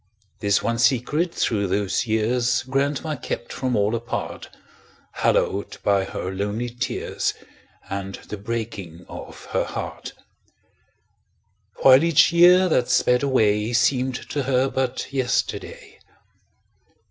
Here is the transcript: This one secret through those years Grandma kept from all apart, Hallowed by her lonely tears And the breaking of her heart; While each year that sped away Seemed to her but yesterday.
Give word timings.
This 0.39 0.63
one 0.63 0.79
secret 0.79 1.31
through 1.31 1.67
those 1.67 2.07
years 2.07 2.63
Grandma 2.63 3.15
kept 3.15 3.53
from 3.53 3.75
all 3.75 3.93
apart, 3.93 4.49
Hallowed 5.11 5.77
by 5.83 6.05
her 6.05 6.31
lonely 6.31 6.69
tears 6.71 7.35
And 7.87 8.15
the 8.15 8.37
breaking 8.37 9.05
of 9.07 9.45
her 9.51 9.63
heart; 9.63 10.13
While 11.83 12.03
each 12.03 12.33
year 12.33 12.67
that 12.67 12.89
sped 12.89 13.21
away 13.21 13.73
Seemed 13.73 14.15
to 14.31 14.41
her 14.41 14.69
but 14.69 15.13
yesterday. 15.13 15.99